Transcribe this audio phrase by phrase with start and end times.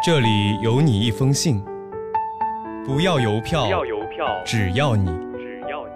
[0.00, 1.60] 这里有你一封信，
[2.86, 5.92] 不要邮票，不要邮票，只要你只要你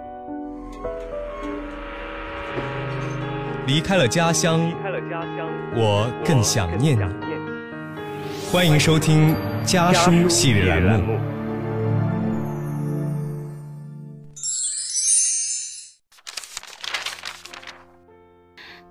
[3.65, 6.99] 离开了家乡离，开了家乡，我更想念你。
[6.99, 8.51] 念你。
[8.51, 11.13] 欢迎收听家家书系列栏目。
[11.13, 11.19] 目。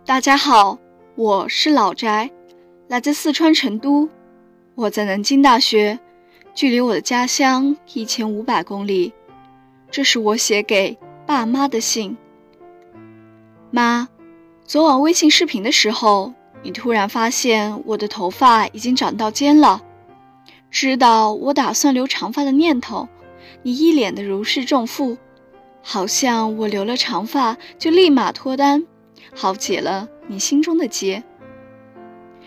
[0.06, 0.78] 大家好，
[1.16, 2.30] 我是老翟，
[2.88, 4.08] 来自四川成都。
[4.74, 5.98] 我在南京大学，
[6.54, 9.12] 距离我的家乡一千五百公里。
[9.90, 12.16] 这是我写给爸妈的信。
[13.70, 14.08] 妈，
[14.64, 19.82] 昨晚微信视频的时候，你突然发现我的头发已经长到肩了，
[20.70, 23.06] 知道我打算留长发的念头，
[23.62, 25.18] 你一脸的如释重负，
[25.82, 28.86] 好像我留了长发就立马脱单。
[29.34, 31.22] 好解了你心中的结。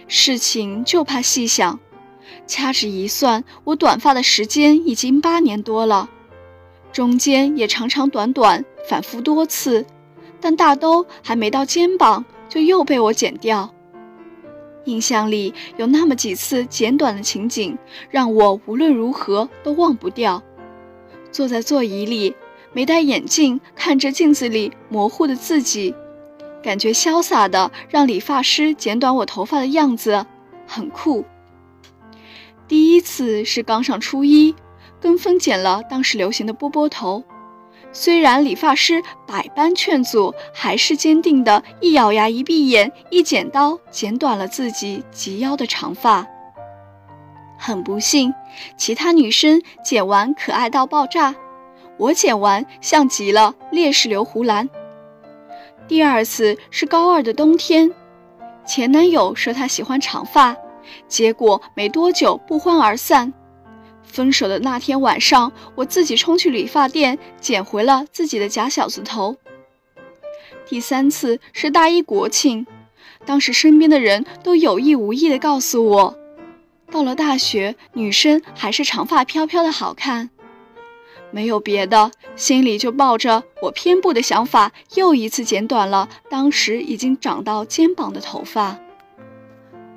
[0.07, 1.79] 事情就怕细想，
[2.47, 6.09] 掐指一算，我短发的时间已经八年多了，
[6.91, 9.85] 中间也长长短短，反复多次，
[10.39, 13.71] 但大都还没到肩膀，就又被我剪掉。
[14.85, 17.77] 印象里有那么几次剪短的情景，
[18.11, 20.43] 让我无论如何都忘不掉。
[21.31, 22.35] 坐在座椅里，
[22.71, 25.95] 没戴眼镜，看着镜子里模糊的自己。
[26.61, 30.25] 感觉潇洒的让理发师剪短我头发的样子，
[30.67, 31.25] 很酷。
[32.67, 34.55] 第一次是刚上初一，
[34.99, 37.23] 跟风剪了当时流行的波波头，
[37.91, 46.25] 虽然理发师百般劝阻，还是坚定的一咬牙一闭眼，一剪刀剪短了自己及腰的长发。
[47.57, 48.33] 很不幸，
[48.75, 51.35] 其他女生剪完可爱到爆炸，
[51.97, 54.67] 我剪完像极了烈士刘胡兰。
[55.87, 57.93] 第二次是高二的冬天，
[58.65, 60.57] 前男友说他喜欢长发，
[61.07, 63.33] 结果没多久不欢而散。
[64.03, 69.35] 分手的那天晚上，我自己冲去理发店剪回了自己的假小子头。
[70.65, 72.65] 第三次是大一国庆，
[73.25, 76.15] 当时身边的人都有意无意地告诉我，
[76.89, 80.29] 到了大学，女生还是长发飘飘的好看。
[81.31, 88.79] 没有别的，心里就抱着我偏不的想法，又一次剪短了当时已经长到肩膀的头发。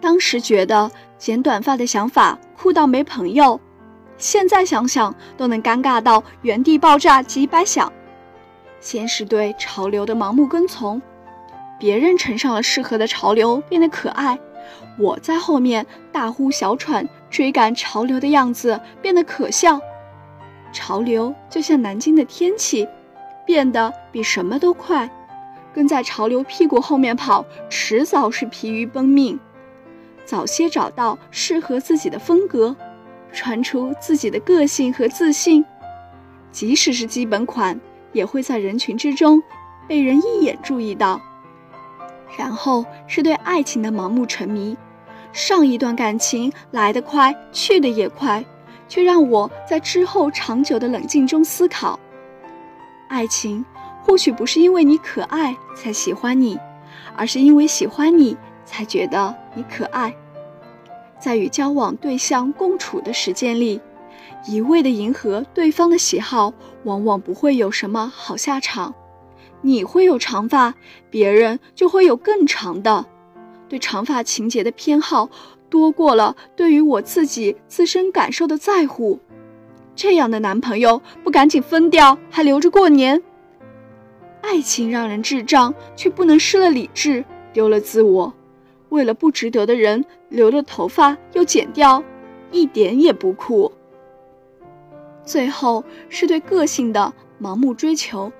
[0.00, 3.60] 当时觉得剪短发的想法酷到没朋友，
[4.16, 7.92] 现在想想都能尴尬到原地爆炸几百响。
[8.80, 11.02] 先是对潮流的盲目跟从，
[11.80, 14.38] 别人乘上了适合的潮流变得可爱，
[14.98, 19.80] 我在后面大呼小喘追赶潮流的样子变得可笑。
[20.72, 22.86] 潮流就像南京的天气，
[23.44, 25.10] 变得比什么都快。
[25.74, 29.38] 跟在潮流屁股后面跑，迟早是疲于奔命。
[30.28, 32.76] 早些找到适合自己的风格，
[33.32, 35.64] 穿出自己的个性和自信，
[36.52, 37.80] 即使是基本款，
[38.12, 39.42] 也会在人群之中
[39.86, 41.18] 被人一眼注意到。
[42.36, 44.76] 然后是对爱情的盲目沉迷，
[45.32, 48.44] 上一段感情来得快，去得也快。
[48.86, 51.98] 却让我在之后长久的冷静中思考：
[53.08, 53.64] 爱情
[54.02, 56.58] 或许不是因为你可爱才喜欢你，
[57.16, 58.36] 而是因为喜欢你
[58.68, 60.14] 才觉得你可爱。
[61.18, 63.80] 在与交往对象共处的时间里，
[64.46, 66.52] 一味的迎合对方的喜好，
[66.84, 68.94] 往往不会有什么好下场。
[69.62, 70.74] 你会有长发，
[71.10, 73.06] 别人就会有更长的。
[73.68, 75.28] 对长发情节的偏好。
[75.70, 79.18] 多过了对于我自己自身感受的在乎，
[79.94, 83.22] 这样的男朋友不赶紧分掉，还留着过年？
[84.40, 88.32] 爱情让人智障，却不能失了理智，丢了自我。
[88.90, 92.02] 为了不值得的人留了头发又剪掉，
[92.50, 93.70] 一点也不酷。
[95.24, 98.32] 最后是对个性的盲目追求。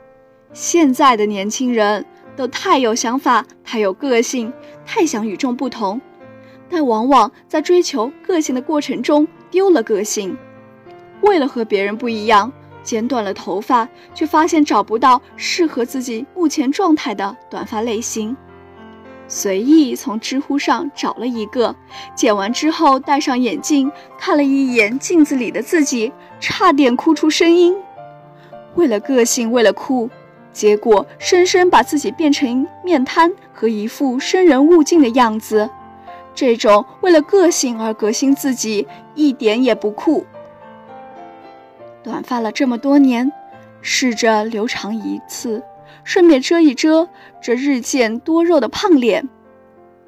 [0.52, 2.04] 现在的年轻人
[2.34, 4.50] 都太有想法，太有个性，
[4.86, 6.00] 太想与众不同。
[6.70, 10.36] 但往往在追求个性的过程中丢了个性，
[11.20, 12.50] 为了和别人不一样，
[12.82, 18.36] 剪短了头发，却发现找不到适合自己目前状态的短发类型。
[19.28, 21.76] 随意从知乎上找了一个，
[22.14, 26.10] 剪完之后戴上眼镜，看了一眼镜子里的自己，
[26.40, 27.76] 差点哭出声音。
[28.74, 30.08] 为了个性，为了酷，
[30.52, 35.68] 结果深深把自己变成面瘫和一副生人勿近的样子。
[36.34, 40.24] 这种为了个性而革新自己，一点也不酷。
[42.02, 43.30] 短发了这么多年，
[43.82, 45.62] 试着留长一次，
[46.04, 47.08] 顺便遮一遮
[47.42, 49.28] 这日渐多肉的胖脸。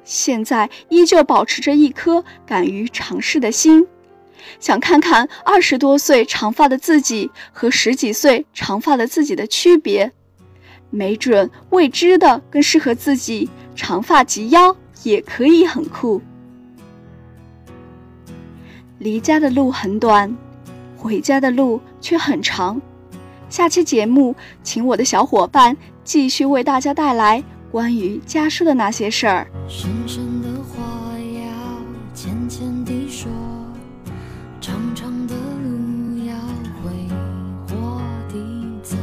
[0.03, 3.87] 现在依旧保持着一颗敢于尝试的心，
[4.59, 10.11] 想看看二十多岁长发的自己和十几岁长发的自己的区别。
[10.89, 16.21] 没准未知的更适合自己，长发及腰也可以很酷。
[18.97, 20.35] 离家的路很短，
[20.97, 22.81] 回家的路却很长。
[23.51, 24.33] 下期节目，
[24.63, 25.75] 请我的小伙伴
[26.05, 29.45] 继续为大家带来关于家书的那些事儿。
[29.67, 30.81] 深深的话
[31.19, 33.29] 要浅浅地说，
[34.61, 36.33] 长长的路要
[36.81, 36.91] 挥
[37.67, 38.39] 霍地
[38.81, 38.95] 走，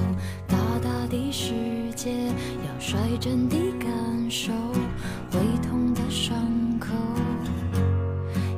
[0.47, 1.53] 大大的世
[1.95, 2.11] 界
[2.65, 3.91] 要率真地感
[4.31, 4.51] 受，
[5.31, 6.35] 会痛的伤
[6.81, 6.89] 口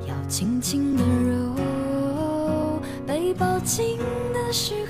[0.07, 3.99] 要轻轻的揉，被抱紧
[4.33, 4.73] 的时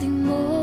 [0.00, 0.57] Tình